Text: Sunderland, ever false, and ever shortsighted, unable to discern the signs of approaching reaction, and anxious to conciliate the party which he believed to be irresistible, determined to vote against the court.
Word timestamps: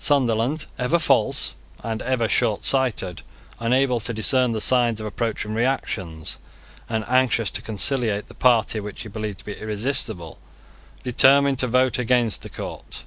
Sunderland, 0.00 0.64
ever 0.78 0.98
false, 0.98 1.52
and 1.82 2.00
ever 2.00 2.26
shortsighted, 2.26 3.20
unable 3.60 4.00
to 4.00 4.14
discern 4.14 4.52
the 4.52 4.60
signs 4.62 4.98
of 4.98 5.04
approaching 5.04 5.52
reaction, 5.52 6.24
and 6.88 7.04
anxious 7.06 7.50
to 7.50 7.60
conciliate 7.60 8.28
the 8.28 8.34
party 8.34 8.80
which 8.80 9.02
he 9.02 9.10
believed 9.10 9.40
to 9.40 9.44
be 9.44 9.52
irresistible, 9.52 10.38
determined 11.02 11.58
to 11.58 11.66
vote 11.66 11.98
against 11.98 12.40
the 12.40 12.48
court. 12.48 13.04